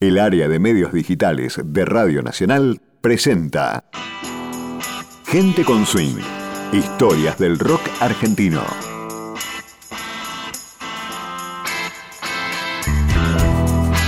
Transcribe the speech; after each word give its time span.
El 0.00 0.20
área 0.20 0.46
de 0.46 0.60
medios 0.60 0.92
digitales 0.92 1.60
de 1.60 1.84
Radio 1.84 2.22
Nacional 2.22 2.80
presenta 3.00 3.82
Gente 5.26 5.64
con 5.64 5.86
Swing. 5.86 6.14
Historias 6.72 7.36
del 7.36 7.58
rock 7.58 7.80
argentino. 7.98 8.62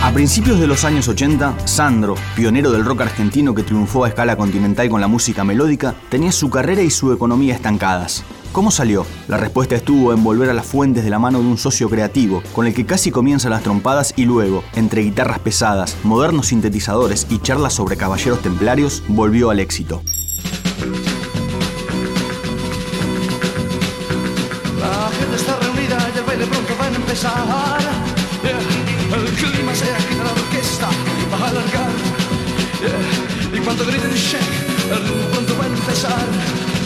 A 0.01 0.13
principios 0.13 0.61
de 0.61 0.69
los 0.69 0.85
años 0.85 1.09
80, 1.09 1.67
Sandro, 1.67 2.15
pionero 2.37 2.71
del 2.71 2.85
rock 2.85 3.01
argentino 3.01 3.53
que 3.53 3.65
triunfó 3.65 4.05
a 4.05 4.11
escala 4.11 4.37
continental 4.37 4.89
con 4.89 5.01
la 5.01 5.09
música 5.09 5.43
melódica, 5.43 5.97
tenía 6.09 6.31
su 6.31 6.51
carrera 6.51 6.83
y 6.83 6.91
su 6.91 7.13
economía 7.13 7.57
estancadas. 7.57 8.25
¿Cómo 8.53 8.73
salió? 8.73 9.07
La 9.29 9.37
respuesta 9.37 9.77
estuvo 9.77 10.13
en 10.13 10.25
volver 10.25 10.51
a 10.51 10.55
las 10.55 10.67
fuentes 10.67 11.05
de 11.05 11.11
la 11.11 11.21
mano 11.21 11.39
de 11.39 11.47
un 11.47 11.57
socio 11.57 11.89
creativo, 11.89 12.43
con 12.53 12.67
el 12.67 12.75
que 12.75 12.85
casi 12.85 13.13
comienzan 13.13 13.53
las 13.53 13.63
trompadas 13.63 14.13
y 14.17 14.25
luego, 14.25 14.65
entre 14.75 15.03
guitarras 15.03 15.39
pesadas, 15.39 15.97
modernos 16.03 16.49
sintetizadores 16.49 17.29
y 17.31 17.39
charlas 17.39 17.75
sobre 17.75 17.97
caballeros 17.97 18.43
templarios, 18.43 19.05
volvió 19.07 19.51
al 19.51 19.61
éxito. 19.61 20.03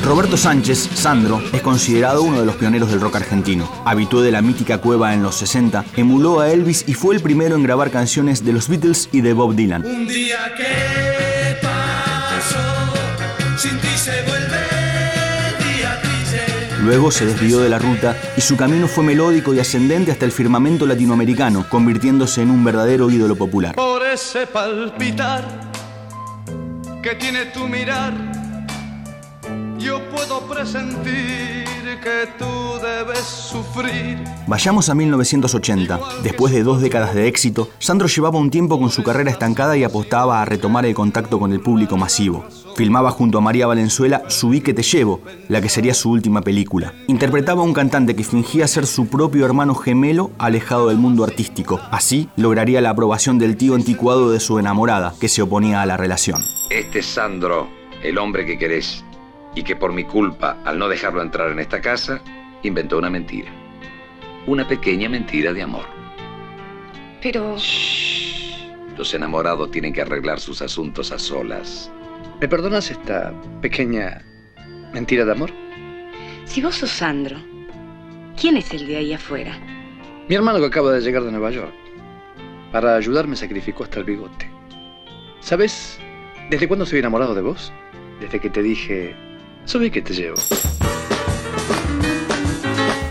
Roberto 0.04 0.36
Sánchez, 0.36 0.90
Sandro, 0.94 1.42
es 1.52 1.62
considerado 1.62 2.22
uno 2.22 2.38
de 2.38 2.44
los 2.44 2.56
pioneros 2.56 2.90
del 2.90 3.00
rock 3.00 3.16
argentino. 3.16 3.70
Habitué 3.86 4.22
de 4.22 4.30
la 4.30 4.42
mítica 4.42 4.78
cueva 4.78 5.14
en 5.14 5.22
los 5.22 5.36
60, 5.36 5.84
emuló 5.96 6.40
a 6.40 6.50
Elvis 6.50 6.84
y 6.86 6.92
fue 6.92 7.14
el 7.14 7.22
primero 7.22 7.56
en 7.56 7.62
grabar 7.62 7.90
canciones 7.90 8.44
de 8.44 8.52
los 8.52 8.68
Beatles 8.68 9.08
y 9.12 9.22
de 9.22 9.32
Bob 9.32 9.54
Dylan. 9.54 9.84
Un 9.84 10.06
día 10.06 10.54
que 10.56 11.56
pasó, 11.62 12.58
sin 13.56 13.78
ti 13.78 13.88
se 13.97 14.22
vuelve. 14.28 14.44
Luego 16.84 17.10
se 17.10 17.25
desvió 17.25 17.60
de 17.60 17.70
la 17.70 17.78
ruta 17.78 18.14
y 18.36 18.42
su 18.42 18.58
camino 18.58 18.88
fue 18.88 19.05
melódico 19.05 19.55
y 19.55 19.58
ascendente 19.58 20.12
hasta 20.12 20.27
el 20.27 20.32
firmamento 20.32 20.86
latinoamericano, 20.86 21.66
convirtiéndose 21.70 22.42
en 22.42 22.50
un 22.50 22.62
verdadero 22.62 23.08
ídolo 23.10 23.36
popular. 23.36 23.75
Por 23.75 24.05
ese 24.05 24.47
palpitar 24.47 25.72
que 27.02 27.14
tiene 27.14 27.47
tu 27.47 27.66
mirar, 27.66 28.33
yo 29.84 30.00
puedo 30.10 30.40
presentir 30.48 31.64
que 32.02 32.28
tú 32.38 32.78
debes 32.82 33.18
sufrir. 33.18 34.18
Vayamos 34.46 34.88
a 34.88 34.94
1980. 34.94 36.00
Después 36.22 36.52
de 36.52 36.62
dos 36.62 36.80
décadas 36.80 37.14
de 37.14 37.28
éxito, 37.28 37.68
Sandro 37.78 38.08
llevaba 38.08 38.38
un 38.38 38.50
tiempo 38.50 38.78
con 38.78 38.91
su 38.91 39.02
carrera 39.02 39.30
estancada 39.30 39.76
y 39.76 39.84
apostaba 39.84 40.41
a 40.41 40.44
retomar 40.44 40.86
el 40.86 40.94
contacto 40.94 41.38
con 41.38 41.52
el 41.52 41.60
público 41.60 41.96
masivo. 41.96 42.44
Filmaba 42.76 43.10
junto 43.10 43.38
a 43.38 43.41
María 43.42 43.66
Valenzuela 43.66 44.22
Subí 44.28 44.60
que 44.60 44.74
te 44.74 44.82
llevo, 44.82 45.20
la 45.48 45.60
que 45.60 45.68
sería 45.68 45.94
su 45.94 46.10
última 46.10 46.41
película. 46.41 46.94
Interpretaba 47.06 47.60
a 47.60 47.64
un 47.64 47.74
cantante 47.74 48.16
que 48.16 48.24
fingía 48.24 48.66
ser 48.66 48.86
su 48.86 49.06
propio 49.06 49.44
hermano 49.44 49.74
gemelo 49.74 50.30
alejado 50.38 50.88
del 50.88 50.96
mundo 50.96 51.24
artístico. 51.24 51.80
Así 51.91 52.28
lograría 52.36 52.80
la 52.80 52.91
aprobación 52.91 53.38
del 53.38 53.56
tío 53.56 53.74
anticuado 53.74 54.30
de 54.30 54.41
su 54.41 54.58
enamorada, 54.58 55.14
que 55.20 55.28
se 55.28 55.42
oponía 55.42 55.82
a 55.82 55.86
la 55.86 55.96
relación. 55.96 56.42
Este 56.70 57.00
es 57.00 57.06
Sandro, 57.06 57.69
el 58.02 58.19
hombre 58.19 58.44
que 58.44 58.58
querés, 58.58 59.04
y 59.55 59.62
que 59.62 59.77
por 59.77 59.92
mi 59.92 60.05
culpa, 60.05 60.58
al 60.64 60.78
no 60.78 60.88
dejarlo 60.88 61.22
entrar 61.22 61.50
en 61.50 61.58
esta 61.60 61.80
casa, 61.80 62.20
inventó 62.62 62.98
una 62.98 63.10
mentira. 63.10 63.50
Una 64.47 64.66
pequeña 64.66 65.08
mentira 65.08 65.52
de 65.52 65.62
amor. 65.62 65.84
Pero 67.22 67.56
Los 68.97 69.14
enamorados 69.14 69.70
tienen 69.70 69.92
que 69.92 70.02
arreglar 70.02 70.41
sus 70.41 70.60
asuntos 70.62 71.10
a 71.12 71.19
solas. 71.19 71.91
¿Me 72.41 72.48
perdonas 72.48 72.91
esta 72.91 73.32
pequeña 73.60 74.22
mentira 74.92 75.25
de 75.25 75.32
amor? 75.32 75.50
si 76.44 76.60
vos 76.62 76.77
sos 76.77 76.91
Sandro, 76.91 77.38
¿quién 78.41 78.56
es 78.56 78.72
el 78.72 78.86
de 78.86 78.97
ahí 78.98 79.12
afuera? 79.12 79.59
Mi 80.28 80.34
hermano 80.34 80.59
que 80.60 80.66
acaba 80.66 80.92
de 80.92 81.00
llegar 81.00 81.22
de 81.25 81.32
Nueva 81.32 81.50
York. 81.50 81.72
Para 82.71 82.97
ayudarme 82.97 83.34
sacrificó 83.34 83.84
hasta 83.84 83.98
el 84.00 84.04
bigote. 84.04 84.50
¿Sabes 85.41 85.98
desde 86.50 86.69
cuándo 86.69 86.86
soy 86.86 86.98
enamorado 87.00 87.34
de 87.34 87.42
vos? 87.42 87.72
Desde 88.21 88.38
que 88.41 88.50
te 88.50 88.62
dije, 88.62 89.16
subí 89.64 89.91
que 89.91 90.02
te 90.02 90.14
llevo. 90.14 90.36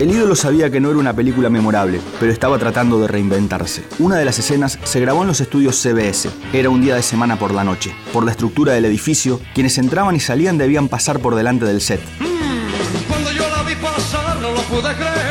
El 0.00 0.10
ídolo 0.10 0.34
sabía 0.34 0.70
que 0.70 0.80
no 0.80 0.90
era 0.90 0.98
una 0.98 1.14
película 1.14 1.48
memorable, 1.48 2.00
pero 2.18 2.32
estaba 2.32 2.58
tratando 2.58 3.00
de 3.00 3.06
reinventarse. 3.06 3.84
Una 4.00 4.16
de 4.16 4.24
las 4.24 4.38
escenas 4.38 4.78
se 4.82 5.00
grabó 5.00 5.22
en 5.22 5.28
los 5.28 5.40
estudios 5.40 5.76
CBS. 5.80 6.30
Era 6.52 6.68
un 6.68 6.82
día 6.82 6.96
de 6.96 7.02
semana 7.02 7.38
por 7.38 7.54
la 7.54 7.62
noche. 7.62 7.94
Por 8.12 8.24
la 8.24 8.32
estructura 8.32 8.72
del 8.72 8.86
edificio, 8.86 9.40
quienes 9.54 9.78
entraban 9.78 10.16
y 10.16 10.20
salían 10.20 10.58
debían 10.58 10.88
pasar 10.88 11.20
por 11.20 11.36
delante 11.36 11.64
del 11.64 11.80
set. 11.80 12.00
Cuando 13.08 13.30
yo 13.32 13.48
la 13.48 13.62
vi 13.62 13.76
pasar, 13.76 14.36
no 14.40 14.50
lo 14.50 14.60
pude 14.62 14.94
creer. 14.94 15.23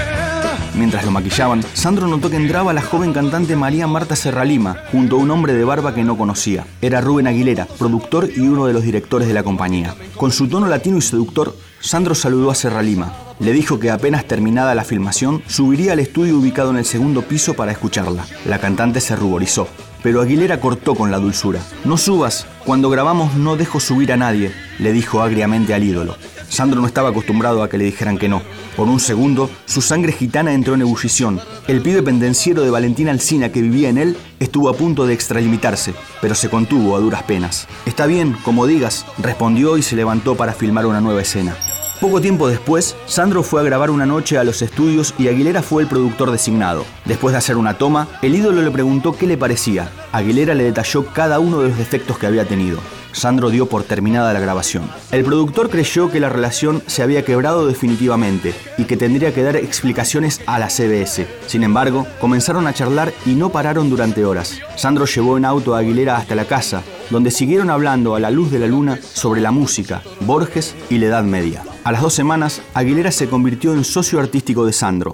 Mientras 0.76 1.06
lo 1.06 1.12
maquillaban, 1.12 1.64
Sandro 1.74 2.08
notó 2.08 2.30
que 2.30 2.36
entraba 2.36 2.74
la 2.74 2.82
joven 2.82 3.14
cantante 3.14 3.56
María 3.56 3.86
Marta 3.86 4.16
Serralima, 4.16 4.78
junto 4.92 5.16
a 5.16 5.20
un 5.20 5.30
hombre 5.30 5.54
de 5.54 5.64
barba 5.64 5.94
que 5.94 6.04
no 6.04 6.18
conocía. 6.18 6.66
Era 6.82 7.00
Rubén 7.00 7.28
Aguilera, 7.28 7.68
productor 7.78 8.30
y 8.36 8.42
uno 8.42 8.66
de 8.66 8.74
los 8.74 8.84
directores 8.84 9.28
de 9.28 9.36
la 9.36 9.44
compañía. 9.44 9.94
Con 10.18 10.32
su 10.32 10.48
tono 10.48 10.68
latino 10.68 10.98
y 10.98 11.02
seductor, 11.02 11.56
Sandro 11.80 12.16
saludó 12.16 12.50
a 12.50 12.56
Serralima. 12.56 13.14
Le 13.40 13.54
dijo 13.54 13.80
que 13.80 13.92
apenas 13.92 14.26
terminada 14.26 14.74
la 14.74 14.84
filmación, 14.84 15.44
subiría 15.48 15.94
al 15.94 16.00
estudio 16.00 16.38
ubicado 16.38 16.72
en 16.72 16.78
el 16.78 16.86
segundo 16.86 17.22
piso 17.22 17.54
para 17.54 17.72
escucharla. 17.72 18.26
La 18.46 18.60
cantante 18.60 19.00
se 19.00 19.16
ruborizó. 19.16 19.68
Pero 20.02 20.22
Aguilera 20.22 20.60
cortó 20.60 20.96
con 20.96 21.12
la 21.12 21.20
dulzura. 21.20 21.62
No 21.86 21.98
subas, 21.98 22.46
cuando 22.66 22.90
grabamos 22.90 23.36
no 23.36 23.56
dejo 23.56 23.80
subir 23.80 24.12
a 24.12 24.18
nadie, 24.18 24.52
le 24.80 24.92
dijo 24.92 25.22
agriamente 25.22 25.74
al 25.74 25.84
ídolo. 25.84 26.18
Sandro 26.54 26.82
no 26.82 26.88
estaba 26.88 27.10
acostumbrado 27.10 27.64
a 27.64 27.70
que 27.70 27.80
le 27.80 27.86
dijeran 27.86 28.20
que 28.20 28.30
no. 28.30 28.44
Por 28.78 28.88
un 28.88 29.00
segundo, 29.00 29.50
su 29.66 29.82
sangre 29.82 30.12
gitana 30.12 30.54
entró 30.54 30.76
en 30.76 30.82
ebullición. 30.82 31.42
El 31.68 31.82
pibe 31.82 32.04
pendenciero 32.04 32.62
de 32.62 32.70
Valentina 32.70 33.10
Alsina 33.10 33.52
que 33.52 33.64
vivía 33.64 33.90
en 33.90 33.98
él 33.98 34.16
estuvo 34.40 34.70
a 34.70 34.76
punto 34.76 35.08
de 35.08 35.16
extralimitarse, 35.16 35.96
pero 36.22 36.36
se 36.36 36.52
contuvo 36.52 36.96
a 36.96 37.00
duras 37.00 37.24
penas. 37.24 37.68
Está 37.88 38.06
bien, 38.06 38.38
como 38.44 38.68
digas, 38.68 39.04
respondió 39.18 39.78
y 39.78 39.82
se 39.82 39.96
levantó 39.96 40.36
para 40.36 40.54
filmar 40.54 40.86
una 40.86 41.02
nueva 41.02 41.24
escena. 41.24 41.56
Poco 42.00 42.22
tiempo 42.22 42.48
después, 42.48 42.96
Sandro 43.08 43.42
fue 43.42 43.62
a 43.62 43.64
grabar 43.64 43.90
una 43.90 44.06
noche 44.06 44.38
a 44.38 44.44
los 44.44 44.62
estudios 44.62 45.16
y 45.18 45.30
Aguilera 45.30 45.64
fue 45.64 45.82
el 45.82 45.90
productor 45.90 46.30
designado. 46.30 46.86
Después 47.06 47.32
de 47.32 47.40
hacer 47.40 47.58
una 47.58 47.80
toma, 47.80 48.08
el 48.22 48.36
ídolo 48.36 48.62
le 48.62 48.70
preguntó 48.70 49.18
qué 49.18 49.26
le 49.26 49.38
parecía. 49.38 49.90
Aguilera 50.12 50.54
le 50.54 50.66
detalló 50.66 51.06
cada 51.14 51.40
uno 51.40 51.62
de 51.62 51.70
los 51.70 51.78
defectos 51.80 52.20
que 52.20 52.28
había 52.28 52.46
tenido. 52.46 52.78
Sandro 53.14 53.50
dio 53.50 53.68
por 53.68 53.84
terminada 53.84 54.34
la 54.34 54.40
grabación. 54.42 54.90
El 55.12 55.24
productor 55.24 55.70
creyó 55.70 56.12
que 56.12 56.20
la 56.20 56.30
relación 56.30 56.84
se 56.88 57.04
había 57.04 57.24
quebrado 57.24 57.66
definitivamente 57.66 58.54
y 58.78 58.84
que 58.84 58.98
tendría 58.98 59.34
que 59.34 59.44
dar 59.44 59.56
explicaciones 59.56 60.42
a 60.46 60.60
la 60.60 60.70
CBS. 60.70 61.26
Sin 61.48 61.64
embargo, 61.64 62.06
comenzaron 62.20 62.68
a 62.68 62.74
charlar 62.74 63.14
y 63.26 63.36
no 63.36 63.50
pararon 63.50 63.90
durante 63.90 64.26
horas. 64.26 64.60
Sandro 64.76 65.06
llevó 65.06 65.38
en 65.38 65.46
auto 65.46 65.76
a 65.76 65.80
Aguilera 65.80 66.18
hasta 66.18 66.36
la 66.36 66.46
casa, 66.46 66.84
donde 67.10 67.32
siguieron 67.32 67.70
hablando 67.70 68.16
a 68.16 68.20
la 68.20 68.32
luz 68.32 68.52
de 68.52 68.60
la 68.60 68.68
luna 68.68 69.00
sobre 69.02 69.40
la 69.40 69.52
música, 69.52 70.02
Borges 70.22 70.76
y 70.90 70.98
la 70.98 71.06
Edad 71.06 71.24
Media. 71.24 71.64
A 71.84 71.92
las 71.92 72.02
dos 72.02 72.14
semanas, 72.14 72.62
Aguilera 72.74 73.12
se 73.12 73.30
convirtió 73.30 73.74
en 73.74 73.84
socio 73.84 74.20
artístico 74.20 74.66
de 74.66 74.74
Sandro. 74.74 75.14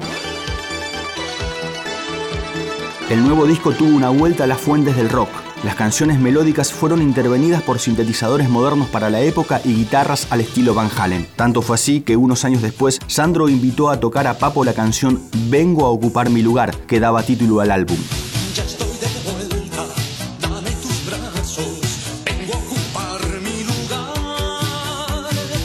El 3.09 3.23
nuevo 3.23 3.47
disco 3.47 3.71
tuvo 3.71 3.95
una 3.95 4.09
vuelta 4.09 4.43
a 4.43 4.47
las 4.47 4.59
fuentes 4.59 4.95
del 4.95 5.09
rock. 5.09 5.29
Las 5.63 5.75
canciones 5.75 6.21
melódicas 6.21 6.71
fueron 6.71 7.01
intervenidas 7.01 7.61
por 7.61 7.79
sintetizadores 7.79 8.47
modernos 8.47 8.87
para 8.87 9.09
la 9.09 9.19
época 9.19 9.59
y 9.65 9.73
guitarras 9.73 10.27
al 10.29 10.39
estilo 10.39 10.73
Van 10.73 10.89
Halen. 10.95 11.27
Tanto 11.35 11.61
fue 11.61 11.75
así 11.75 11.99
que 11.99 12.15
unos 12.15 12.45
años 12.45 12.61
después, 12.61 12.97
Sandro 13.07 13.49
invitó 13.49 13.89
a 13.89 13.99
tocar 13.99 14.25
a 14.27 14.37
Papo 14.37 14.63
la 14.63 14.73
canción 14.73 15.21
Vengo 15.49 15.85
a 15.85 15.89
ocupar 15.89 16.29
mi 16.29 16.41
lugar, 16.41 16.73
que 16.87 17.01
daba 17.01 17.23
título 17.23 17.59
al 17.59 17.71
álbum. 17.71 17.97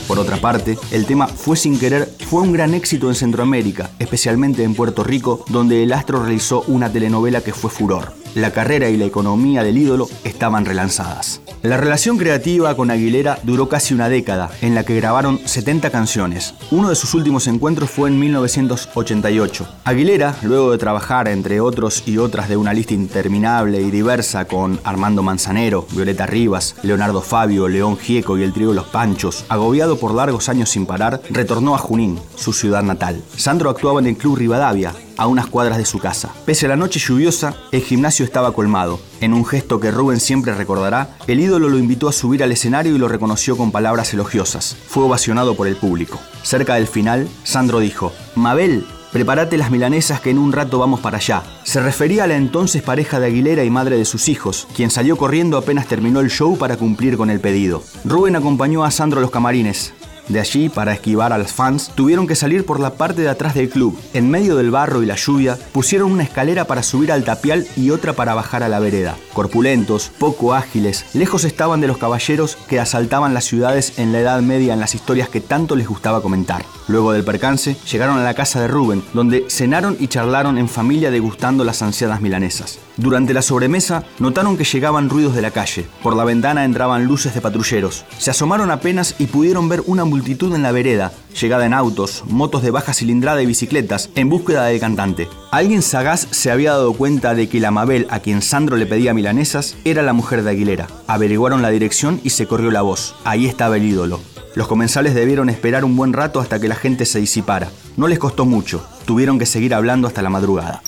Por 0.08 0.18
otra 0.18 0.36
parte, 0.38 0.76
el 0.90 1.06
tema 1.06 1.28
Fue 1.28 1.56
sin 1.56 1.78
querer 1.78 2.12
fue 2.26 2.42
un 2.42 2.52
gran 2.52 2.74
éxito 2.74 3.08
en 3.08 3.14
Centroamérica, 3.14 3.90
especialmente 4.00 4.64
en 4.64 4.74
Puerto 4.74 5.04
Rico, 5.04 5.44
donde 5.48 5.84
el 5.84 5.92
astro 5.92 6.20
realizó 6.20 6.64
una 6.66 6.90
telenovela 6.90 7.42
que 7.42 7.52
fue 7.52 7.70
furor. 7.70 8.23
La 8.34 8.50
carrera 8.50 8.90
y 8.90 8.96
la 8.96 9.04
economía 9.04 9.62
del 9.62 9.78
ídolo 9.78 10.08
estaban 10.24 10.64
relanzadas. 10.64 11.40
La 11.62 11.76
relación 11.76 12.18
creativa 12.18 12.74
con 12.74 12.90
Aguilera 12.90 13.38
duró 13.44 13.68
casi 13.68 13.94
una 13.94 14.08
década, 14.08 14.50
en 14.60 14.74
la 14.74 14.84
que 14.84 14.96
grabaron 14.96 15.40
70 15.44 15.90
canciones. 15.90 16.54
Uno 16.72 16.88
de 16.88 16.96
sus 16.96 17.14
últimos 17.14 17.46
encuentros 17.46 17.90
fue 17.90 18.08
en 18.08 18.18
1988. 18.18 19.68
Aguilera, 19.84 20.34
luego 20.42 20.72
de 20.72 20.78
trabajar 20.78 21.28
entre 21.28 21.60
otros 21.60 22.02
y 22.06 22.18
otras 22.18 22.48
de 22.48 22.56
una 22.56 22.74
lista 22.74 22.92
interminable 22.92 23.80
y 23.80 23.92
diversa 23.92 24.46
con 24.46 24.80
Armando 24.82 25.22
Manzanero, 25.22 25.86
Violeta 25.92 26.26
Rivas, 26.26 26.74
Leonardo 26.82 27.22
Fabio, 27.22 27.68
León 27.68 27.96
Gieco 27.96 28.36
y 28.36 28.42
el 28.42 28.52
trío 28.52 28.72
Los 28.72 28.88
Panchos, 28.88 29.44
agobiado 29.48 29.96
por 29.96 30.12
largos 30.12 30.48
años 30.48 30.70
sin 30.70 30.86
parar, 30.86 31.22
retornó 31.30 31.76
a 31.76 31.78
Junín, 31.78 32.18
su 32.34 32.52
ciudad 32.52 32.82
natal. 32.82 33.22
Sandro 33.36 33.70
actuaba 33.70 34.00
en 34.00 34.08
el 34.08 34.16
Club 34.16 34.36
Rivadavia, 34.38 34.92
a 35.16 35.26
unas 35.26 35.46
cuadras 35.46 35.78
de 35.78 35.84
su 35.84 35.98
casa. 35.98 36.34
Pese 36.44 36.66
a 36.66 36.70
la 36.70 36.76
noche 36.76 37.00
lluviosa, 37.00 37.54
el 37.72 37.82
gimnasio 37.82 38.24
estaba 38.24 38.52
colmado. 38.52 39.00
En 39.20 39.34
un 39.34 39.44
gesto 39.44 39.80
que 39.80 39.90
Rubén 39.90 40.20
siempre 40.20 40.54
recordará, 40.54 41.16
el 41.26 41.40
ídolo 41.40 41.68
lo 41.68 41.78
invitó 41.78 42.08
a 42.08 42.12
subir 42.12 42.42
al 42.42 42.52
escenario 42.52 42.94
y 42.94 42.98
lo 42.98 43.08
reconoció 43.08 43.56
con 43.56 43.72
palabras 43.72 44.12
elogiosas. 44.12 44.76
Fue 44.86 45.04
ovacionado 45.04 45.54
por 45.54 45.66
el 45.66 45.76
público. 45.76 46.18
Cerca 46.42 46.74
del 46.74 46.86
final, 46.86 47.28
Sandro 47.42 47.80
dijo, 47.80 48.12
Mabel, 48.34 48.86
prepárate 49.12 49.56
las 49.56 49.70
milanesas 49.70 50.20
que 50.20 50.30
en 50.30 50.38
un 50.38 50.52
rato 50.52 50.78
vamos 50.78 50.98
para 50.98 51.18
allá. 51.18 51.42
Se 51.62 51.80
refería 51.80 52.24
a 52.24 52.26
la 52.26 52.36
entonces 52.36 52.82
pareja 52.82 53.20
de 53.20 53.26
Aguilera 53.26 53.62
y 53.62 53.70
madre 53.70 53.96
de 53.96 54.04
sus 54.04 54.28
hijos, 54.28 54.66
quien 54.74 54.90
salió 54.90 55.16
corriendo 55.16 55.56
apenas 55.56 55.86
terminó 55.86 56.20
el 56.20 56.30
show 56.30 56.58
para 56.58 56.76
cumplir 56.76 57.16
con 57.16 57.30
el 57.30 57.38
pedido. 57.38 57.82
Rubén 58.04 58.34
acompañó 58.34 58.84
a 58.84 58.90
Sandro 58.90 59.20
a 59.20 59.22
los 59.22 59.30
camarines. 59.30 59.92
De 60.28 60.40
allí, 60.40 60.68
para 60.68 60.94
esquivar 60.94 61.32
a 61.32 61.38
los 61.38 61.52
fans, 61.52 61.90
tuvieron 61.94 62.26
que 62.26 62.34
salir 62.34 62.64
por 62.64 62.80
la 62.80 62.94
parte 62.94 63.22
de 63.22 63.28
atrás 63.28 63.54
del 63.54 63.68
club. 63.68 63.98
En 64.14 64.30
medio 64.30 64.56
del 64.56 64.70
barro 64.70 65.02
y 65.02 65.06
la 65.06 65.16
lluvia, 65.16 65.58
pusieron 65.72 66.12
una 66.12 66.22
escalera 66.22 66.64
para 66.66 66.82
subir 66.82 67.12
al 67.12 67.24
tapial 67.24 67.66
y 67.76 67.90
otra 67.90 68.14
para 68.14 68.34
bajar 68.34 68.62
a 68.62 68.68
la 68.68 68.80
vereda. 68.80 69.16
Corpulentos, 69.34 70.10
poco 70.18 70.54
ágiles, 70.54 71.04
lejos 71.12 71.44
estaban 71.44 71.80
de 71.80 71.88
los 71.88 71.98
caballeros 71.98 72.56
que 72.68 72.80
asaltaban 72.80 73.34
las 73.34 73.44
ciudades 73.44 73.98
en 73.98 74.12
la 74.12 74.20
Edad 74.20 74.40
Media 74.40 74.72
en 74.72 74.80
las 74.80 74.94
historias 74.94 75.28
que 75.28 75.40
tanto 75.40 75.76
les 75.76 75.88
gustaba 75.88 76.22
comentar. 76.22 76.64
Luego 76.88 77.12
del 77.12 77.24
percance, 77.24 77.76
llegaron 77.90 78.18
a 78.18 78.24
la 78.24 78.34
casa 78.34 78.60
de 78.60 78.68
Rubén, 78.68 79.02
donde 79.12 79.46
cenaron 79.48 79.96
y 79.98 80.08
charlaron 80.08 80.58
en 80.58 80.68
familia 80.68 81.10
degustando 81.10 81.64
las 81.64 81.82
ansiadas 81.82 82.20
milanesas. 82.20 82.78
Durante 82.96 83.34
la 83.34 83.42
sobremesa, 83.42 84.04
notaron 84.18 84.56
que 84.56 84.64
llegaban 84.64 85.10
ruidos 85.10 85.34
de 85.34 85.42
la 85.42 85.50
calle. 85.50 85.86
Por 86.02 86.14
la 86.14 86.24
ventana 86.24 86.64
entraban 86.64 87.06
luces 87.06 87.34
de 87.34 87.40
patrulleros. 87.40 88.04
Se 88.18 88.30
asomaron 88.30 88.70
apenas 88.70 89.16
y 89.18 89.26
pudieron 89.26 89.68
ver 89.68 89.82
una 89.86 90.04
multitud 90.14 90.54
en 90.54 90.62
la 90.62 90.70
vereda, 90.70 91.10
llegada 91.40 91.66
en 91.66 91.74
autos, 91.74 92.22
motos 92.28 92.62
de 92.62 92.70
baja 92.70 92.94
cilindrada 92.94 93.42
y 93.42 93.46
bicicletas, 93.46 94.10
en 94.14 94.28
búsqueda 94.28 94.66
del 94.66 94.78
cantante. 94.78 95.28
Alguien 95.50 95.82
sagaz 95.82 96.28
se 96.30 96.52
había 96.52 96.70
dado 96.70 96.92
cuenta 96.92 97.34
de 97.34 97.48
que 97.48 97.58
la 97.58 97.72
Mabel 97.72 98.06
a 98.10 98.20
quien 98.20 98.40
Sandro 98.40 98.76
le 98.76 98.86
pedía 98.86 99.12
milanesas 99.12 99.74
era 99.84 100.02
la 100.02 100.12
mujer 100.12 100.44
de 100.44 100.50
Aguilera. 100.50 100.86
Averiguaron 101.08 101.62
la 101.62 101.70
dirección 101.70 102.20
y 102.22 102.30
se 102.30 102.46
corrió 102.46 102.70
la 102.70 102.82
voz. 102.82 103.16
Ahí 103.24 103.46
estaba 103.46 103.76
el 103.76 103.86
ídolo. 103.86 104.20
Los 104.54 104.68
comensales 104.68 105.16
debieron 105.16 105.50
esperar 105.50 105.84
un 105.84 105.96
buen 105.96 106.12
rato 106.12 106.38
hasta 106.38 106.60
que 106.60 106.68
la 106.68 106.76
gente 106.76 107.06
se 107.06 107.18
disipara. 107.18 107.70
No 107.96 108.06
les 108.06 108.20
costó 108.20 108.46
mucho, 108.46 108.86
tuvieron 109.04 109.40
que 109.40 109.46
seguir 109.46 109.74
hablando 109.74 110.06
hasta 110.06 110.22
la 110.22 110.30
madrugada. 110.30 110.80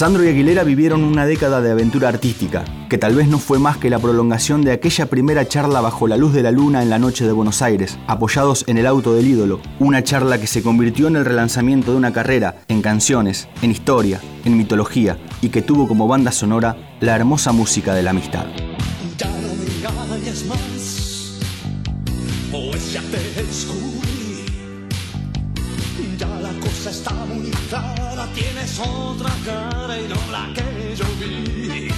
Sandro 0.00 0.24
y 0.24 0.28
Aguilera 0.28 0.64
vivieron 0.64 1.04
una 1.04 1.26
década 1.26 1.60
de 1.60 1.72
aventura 1.72 2.08
artística, 2.08 2.64
que 2.88 2.96
tal 2.96 3.14
vez 3.14 3.28
no 3.28 3.38
fue 3.38 3.58
más 3.58 3.76
que 3.76 3.90
la 3.90 3.98
prolongación 3.98 4.62
de 4.62 4.72
aquella 4.72 5.10
primera 5.10 5.46
charla 5.46 5.82
bajo 5.82 6.08
la 6.08 6.16
luz 6.16 6.32
de 6.32 6.42
la 6.42 6.50
luna 6.50 6.82
en 6.82 6.88
la 6.88 6.98
noche 6.98 7.26
de 7.26 7.32
Buenos 7.32 7.60
Aires, 7.60 7.98
apoyados 8.06 8.64
en 8.66 8.78
el 8.78 8.86
auto 8.86 9.12
del 9.12 9.26
ídolo, 9.26 9.60
una 9.78 10.02
charla 10.02 10.40
que 10.40 10.46
se 10.46 10.62
convirtió 10.62 11.06
en 11.08 11.16
el 11.16 11.26
relanzamiento 11.26 11.90
de 11.90 11.98
una 11.98 12.14
carrera, 12.14 12.62
en 12.68 12.80
canciones, 12.80 13.46
en 13.60 13.72
historia, 13.72 14.22
en 14.46 14.56
mitología, 14.56 15.18
y 15.42 15.50
que 15.50 15.60
tuvo 15.60 15.86
como 15.86 16.08
banda 16.08 16.32
sonora 16.32 16.78
la 17.00 17.14
hermosa 17.14 17.52
música 17.52 17.92
de 17.92 18.02
la 18.02 18.12
amistad. 18.12 18.46
Ya 19.18 19.28
no 19.28 19.48
me 19.54 20.46
más, 20.48 20.58
pues. 22.50 22.90
Cosa 26.70 26.90
está 26.90 27.12
muy 27.26 27.50
clara, 27.68 28.28
tienes 28.34 28.78
otra 28.78 29.30
cara 29.44 30.00
y 30.00 30.08
no 30.08 30.14
la 30.30 30.52
que 30.54 30.94
yo 30.94 31.04
vi. 31.18 31.88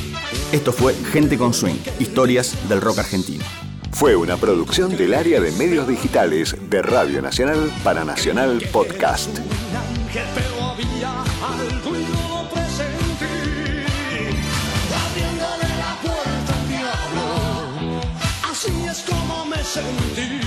Esto 0.50 0.72
fue 0.72 0.94
Gente 1.12 1.36
con 1.36 1.52
Swing, 1.52 1.76
historias 2.00 2.56
del 2.68 2.80
rock 2.80 2.98
argentino. 2.98 3.44
Fue 3.92 4.16
una 4.16 4.36
producción 4.36 4.96
del 4.96 5.14
área 5.14 5.40
de 5.40 5.52
medios 5.52 5.86
digitales 5.86 6.56
de 6.70 6.82
Radio 6.82 7.20
Nacional 7.20 7.70
para 7.84 8.04
Nacional 8.04 8.62
Podcast. 8.72 9.38
Sentí. 19.72 20.41